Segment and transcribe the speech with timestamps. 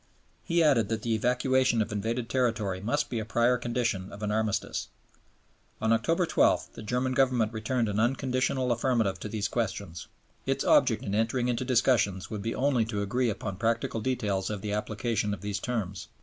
[0.43, 4.31] He added that the evacuation of invaded territory must be a prior condition of an
[4.31, 4.87] Armistice.
[5.79, 10.07] On October 12 the German Government returned an unconditional affirmative to these questions;
[10.47, 14.63] "its object in entering into discussions would be only to agree upon practical details of
[14.63, 16.07] the application of these terms."